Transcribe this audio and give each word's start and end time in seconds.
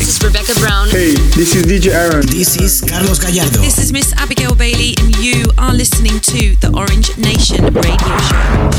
This 0.00 0.16
is 0.16 0.24
Rebecca 0.24 0.58
Brown. 0.58 0.88
Hey, 0.88 1.12
this 1.36 1.54
is 1.54 1.66
DJ 1.66 1.92
Aaron. 1.92 2.24
This 2.24 2.56
is 2.56 2.80
Carlos 2.80 3.18
Gallardo. 3.18 3.60
This 3.60 3.76
is 3.76 3.92
Miss 3.92 4.14
Abigail 4.14 4.54
Bailey, 4.54 4.94
and 4.98 5.14
you 5.16 5.44
are 5.58 5.74
listening 5.74 6.18
to 6.20 6.56
the 6.56 6.72
Orange 6.74 7.18
Nation 7.18 7.66
radio 7.66 8.16
show. 8.24 8.70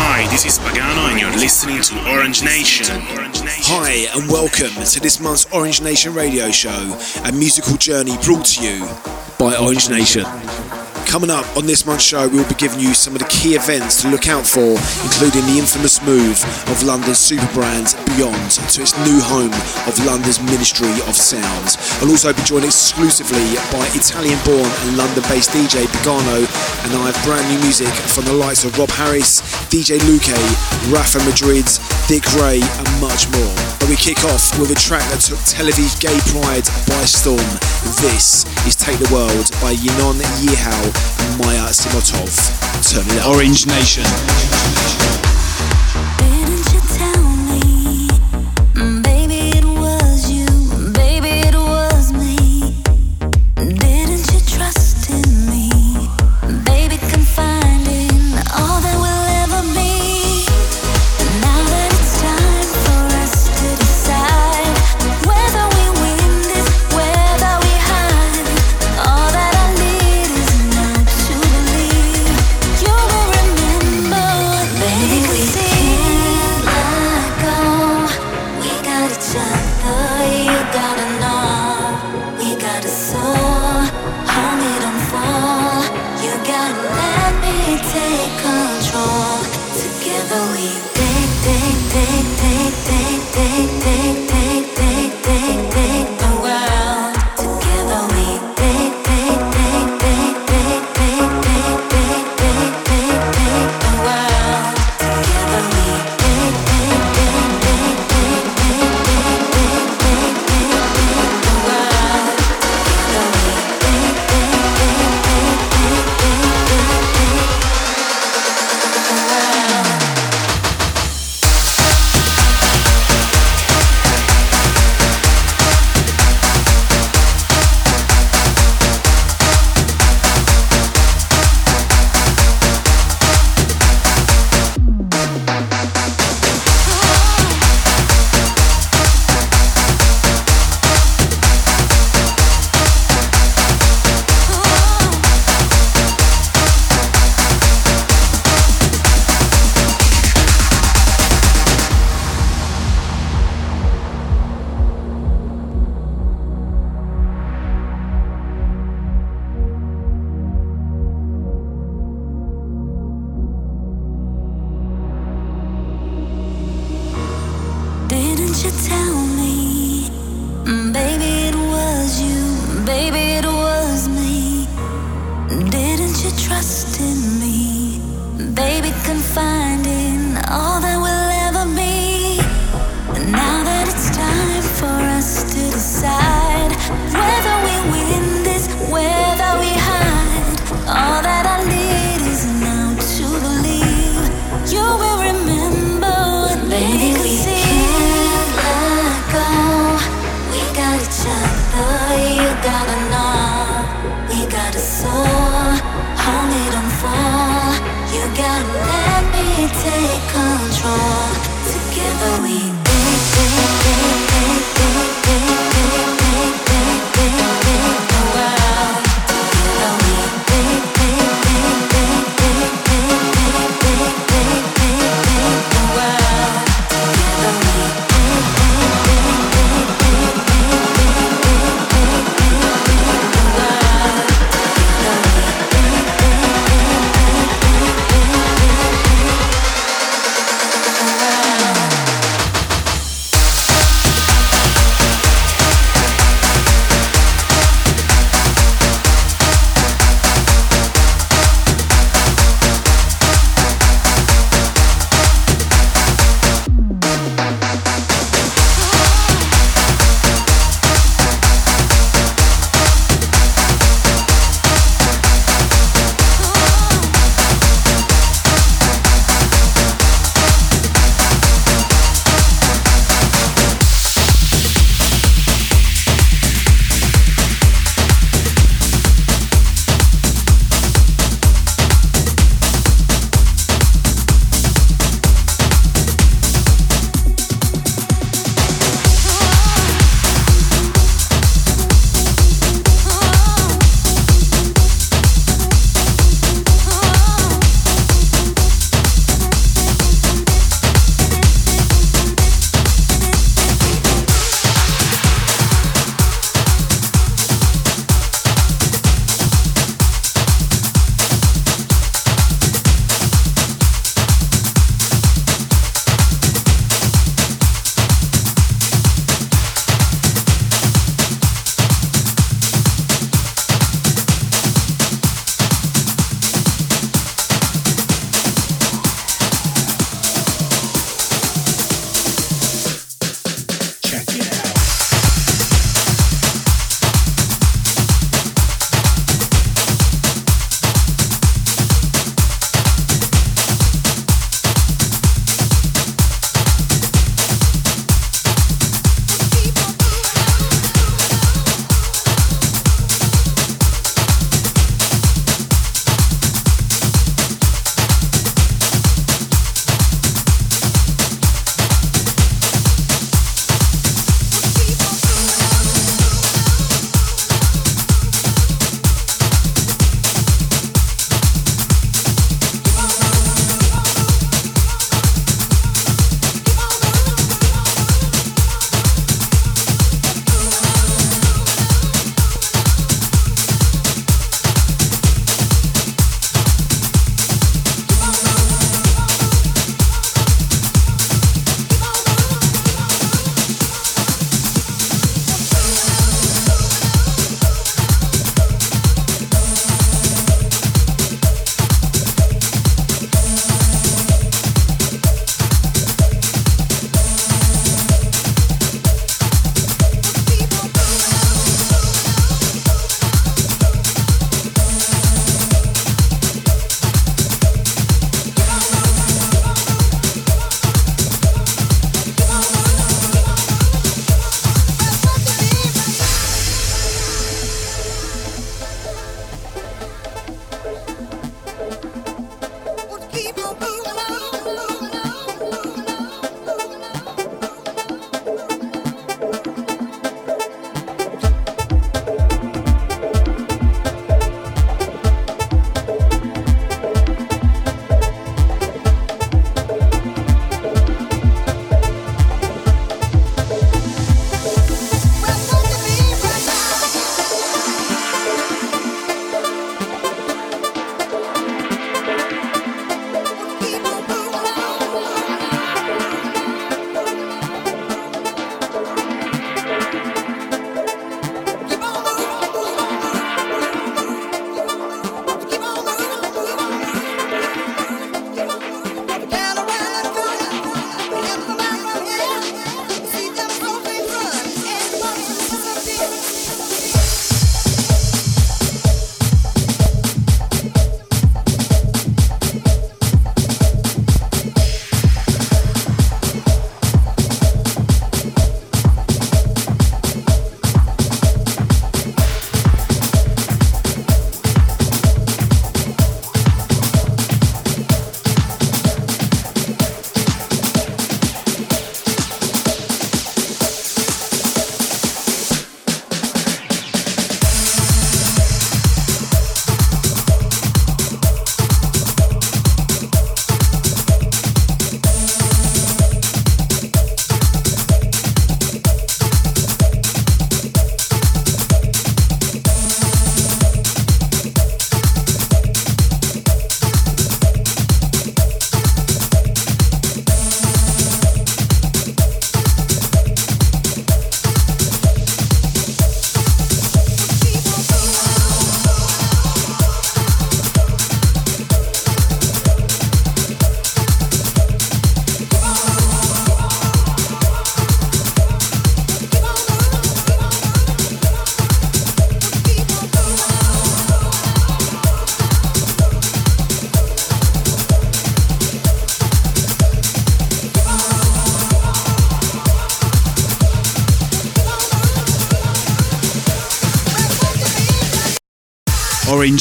Hi, 0.00 0.26
this 0.30 0.46
is 0.46 0.58
Pagano, 0.58 1.10
and 1.10 1.20
you're 1.20 1.30
listening 1.32 1.82
to 1.82 2.10
Orange 2.10 2.42
Nation. 2.42 2.96
Hi, 2.98 4.08
and 4.16 4.26
welcome 4.30 4.72
to 4.82 5.00
this 5.00 5.20
month's 5.20 5.44
Orange 5.52 5.82
Nation 5.82 6.14
radio 6.14 6.50
show, 6.50 6.98
a 7.26 7.30
musical 7.30 7.76
journey 7.76 8.16
brought 8.24 8.46
to 8.46 8.64
you 8.64 8.88
by 9.38 9.56
Orange 9.60 9.90
Nation. 9.90 10.24
Coming 11.10 11.34
up 11.34 11.42
on 11.56 11.66
this 11.66 11.84
month's 11.84 12.06
show, 12.06 12.28
we'll 12.28 12.46
be 12.46 12.54
giving 12.54 12.78
you 12.78 12.94
some 12.94 13.14
of 13.14 13.18
the 13.18 13.26
key 13.26 13.58
events 13.58 14.00
to 14.00 14.08
look 14.14 14.28
out 14.30 14.46
for, 14.46 14.78
including 15.02 15.42
the 15.50 15.58
infamous 15.58 15.98
move 16.06 16.38
of 16.70 16.78
London's 16.86 17.18
super 17.18 17.50
brand 17.50 17.98
Beyond 18.14 18.54
to 18.70 18.78
its 18.78 18.94
new 19.02 19.18
home 19.18 19.50
of 19.90 19.98
London's 20.06 20.38
Ministry 20.38 20.94
of 21.10 21.18
Sounds. 21.18 21.74
I'll 21.98 22.14
also 22.14 22.30
be 22.30 22.46
joined 22.46 22.62
exclusively 22.62 23.42
by 23.74 23.82
Italian 23.90 24.38
born 24.46 24.70
and 24.86 24.94
London 24.94 25.26
based 25.26 25.50
DJ 25.50 25.90
Pagano, 25.98 26.46
and 26.86 26.94
I 26.94 27.10
have 27.10 27.18
brand 27.26 27.42
new 27.50 27.58
music 27.58 27.90
from 28.14 28.30
the 28.30 28.38
likes 28.38 28.62
of 28.62 28.78
Rob 28.78 28.90
Harris, 28.94 29.42
DJ 29.66 29.98
Luque, 30.06 30.38
Rafa 30.94 31.18
Madrid, 31.26 31.66
Dick 32.06 32.22
Ray, 32.38 32.62
and 32.62 32.86
much 33.02 33.26
more. 33.34 33.58
But 33.82 33.90
we 33.90 33.98
kick 33.98 34.22
off 34.30 34.54
with 34.62 34.70
a 34.70 34.78
track 34.78 35.02
that 35.10 35.26
took 35.26 35.42
Tel 35.42 35.66
Aviv 35.66 35.90
Gay 35.98 36.14
Pride 36.30 36.70
by 36.86 37.02
storm. 37.02 37.50
This 37.98 38.46
is 38.62 38.78
Take 38.78 39.02
the 39.02 39.10
World 39.10 39.50
by 39.58 39.74
Yinon 39.74 40.22
Yahel 40.38 40.99
Maya 41.38 41.72
Simantov. 41.72 42.30
Orange 43.26 43.66
Nation. 43.66 45.29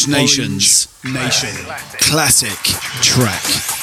Nations 0.08 0.88
Nation 1.04 1.50
Classic 2.00 2.60
Track. 3.02 3.79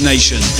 Nation. 0.00 0.57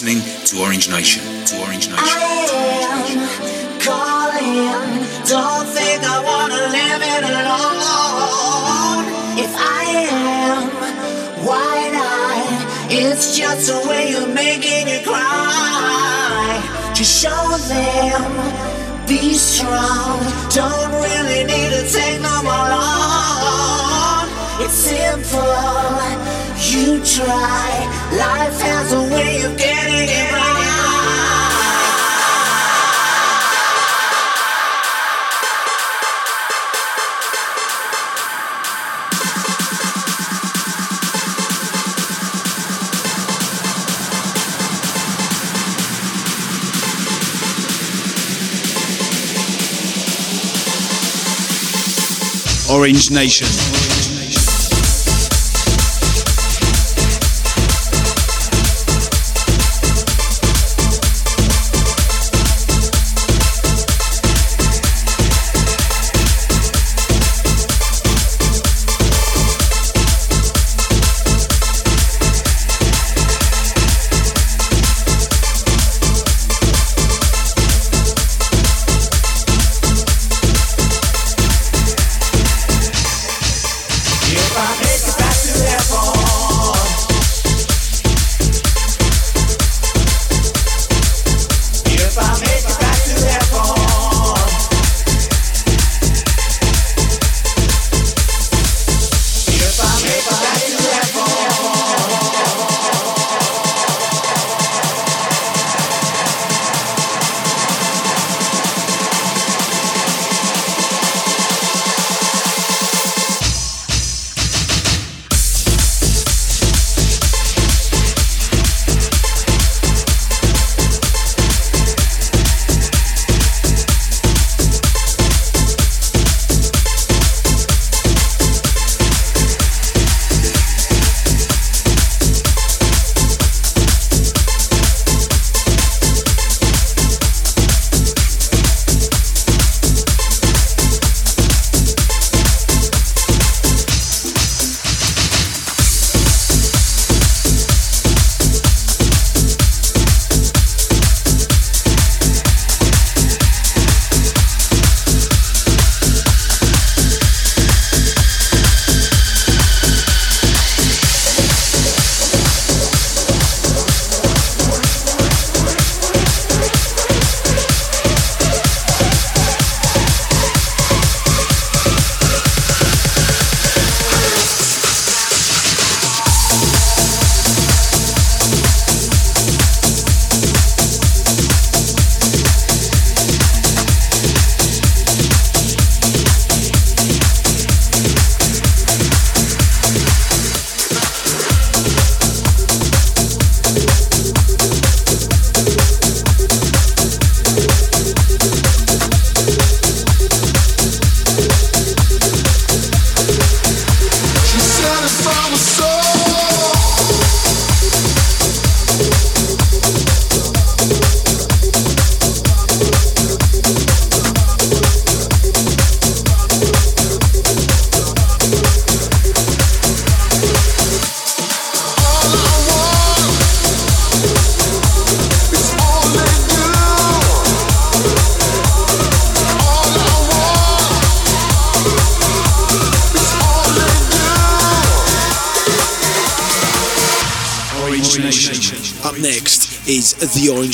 Listening 0.00 0.22
to 0.44 0.62
Orange 0.62 0.88
Nation. 0.88 1.24
To 1.46 1.60
Orange 1.62 1.88
Nation. 1.88 1.98
I 1.98 2.22
am 2.86 3.18
calling. 3.82 5.02
Don't 5.26 5.66
think 5.66 6.04
I 6.04 6.22
wanna 6.22 6.62
live 6.78 7.02
it 7.14 7.24
alone. 7.34 9.04
If 9.44 9.52
I 9.56 9.84
am 10.14 10.70
wide-eyed, 11.44 12.62
it's 12.90 13.36
just 13.36 13.70
a 13.70 13.88
way 13.88 14.14
of 14.14 14.32
making 14.32 14.86
you 14.86 15.00
cry. 15.02 16.62
Just 16.94 17.20
show 17.20 17.56
them, 17.66 18.30
be 19.08 19.34
strong. 19.34 20.20
Don't 20.54 20.92
really 21.02 21.42
need 21.42 21.70
to 21.74 21.82
take 21.90 22.20
no 22.20 22.42
more 22.44 22.70
on. 22.70 24.28
It's 24.60 24.74
simple. 24.74 25.98
You 26.70 27.00
try. 27.04 27.88
Life 28.12 28.60
has 28.60 28.92
a 28.92 29.07
Orange 52.78 53.10
Nation. 53.10 53.77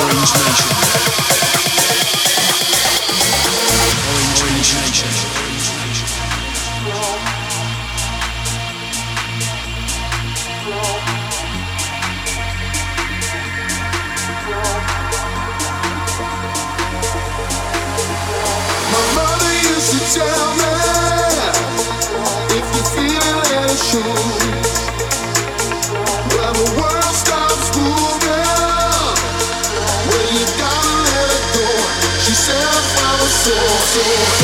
Orange 0.00 0.32
Nation. 0.32 1.71
So. 33.92 34.41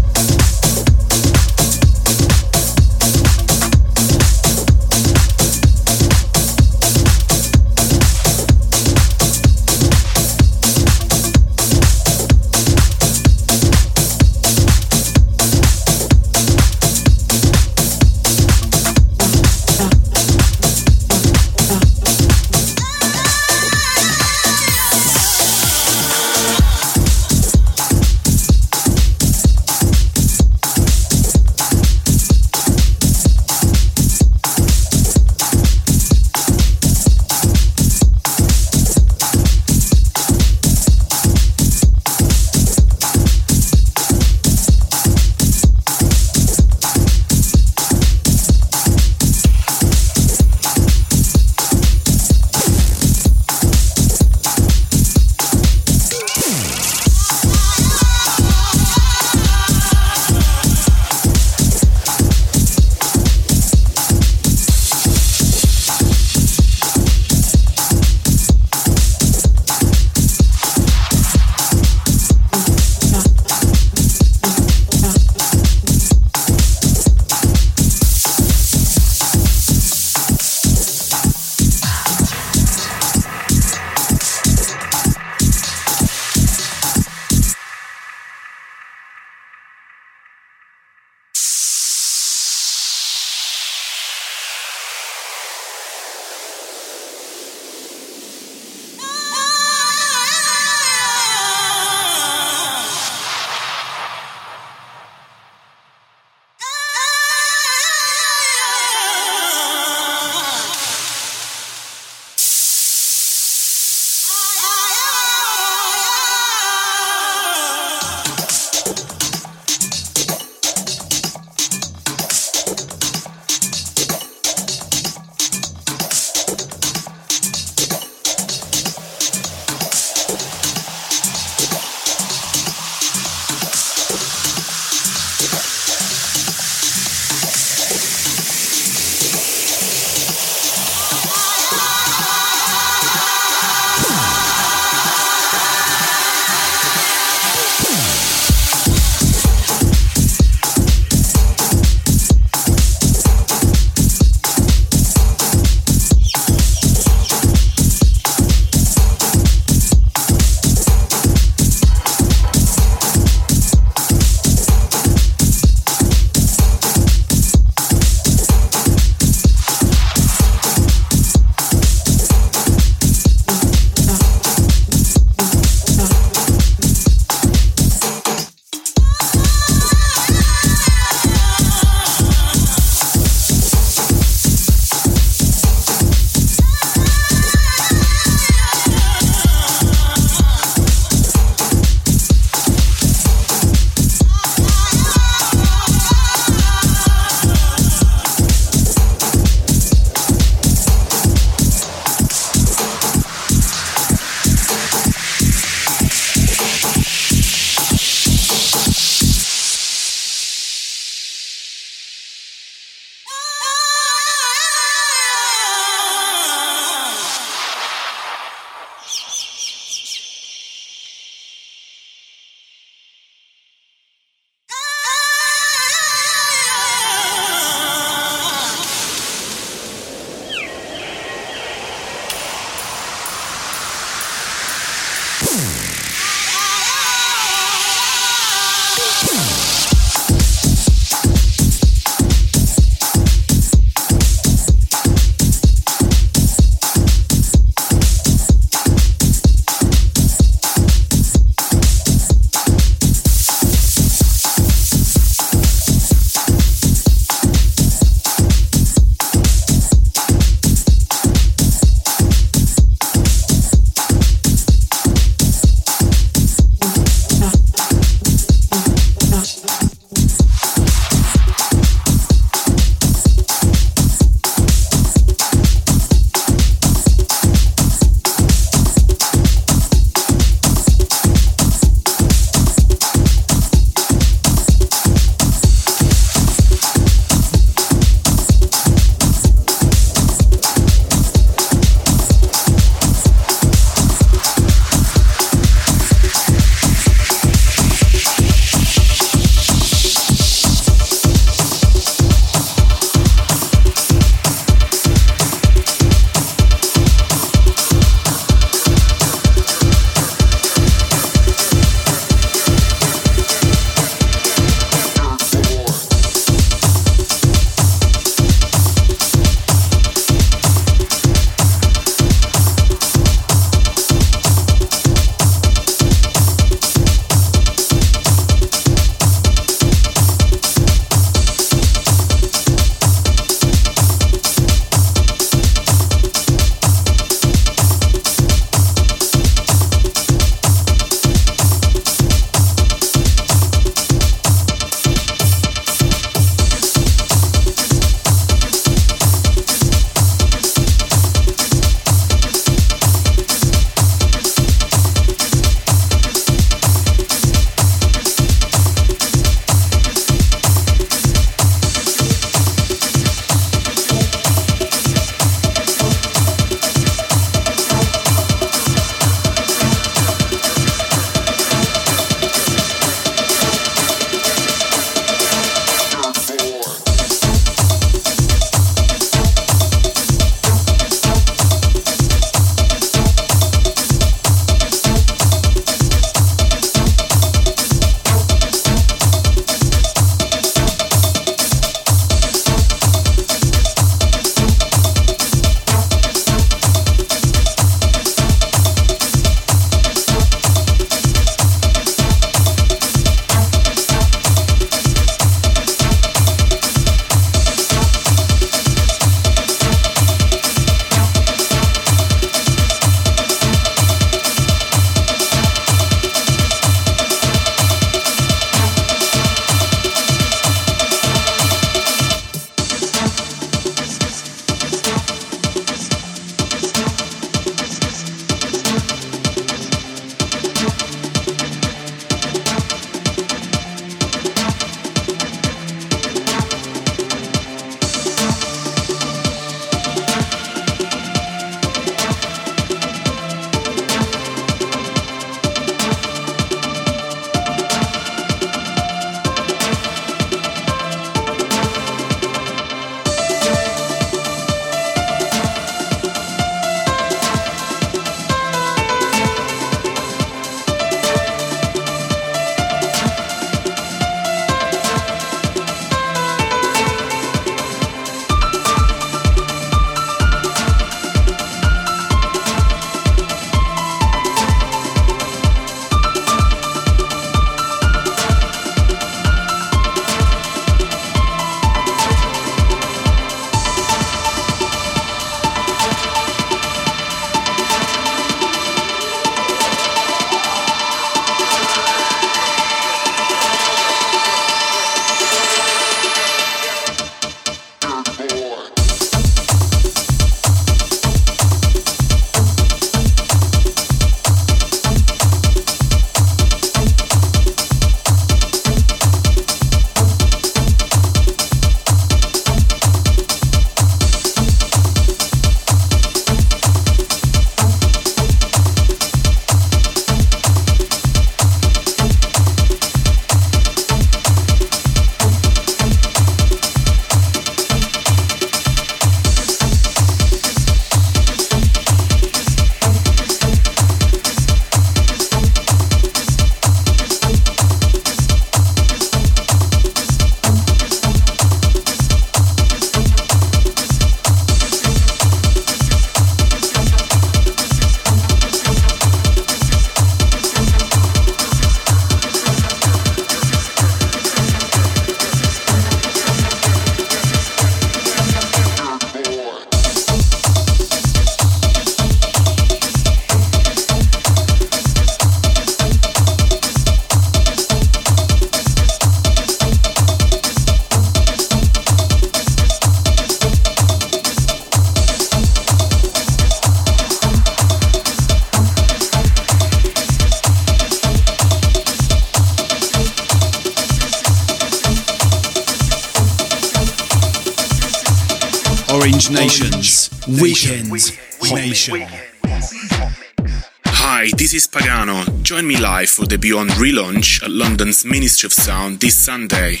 For 596.34 596.46
the 596.46 596.58
Beyond 596.58 596.90
relaunch 596.90 597.62
at 597.62 597.70
London's 597.70 598.24
Ministry 598.24 598.66
of 598.66 598.72
Sound 598.72 599.20
this 599.20 599.36
Sunday. 599.36 600.00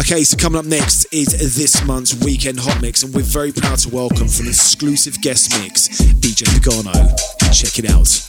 Okay, 0.00 0.24
so 0.24 0.36
coming 0.36 0.58
up 0.58 0.64
next 0.64 1.06
is 1.12 1.56
this 1.56 1.84
month's 1.84 2.14
Weekend 2.24 2.58
Hot 2.60 2.80
Mix, 2.82 3.02
and 3.02 3.14
we're 3.14 3.22
very 3.22 3.52
proud 3.52 3.78
to 3.80 3.88
welcome 3.90 4.26
for 4.26 4.42
an 4.42 4.48
exclusive 4.48 5.20
guest 5.20 5.50
mix 5.60 5.88
DJ 5.88 6.44
Pagano. 6.58 6.92
Check 7.52 7.78
it 7.78 7.90
out. 7.90 8.27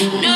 No. 0.00 0.27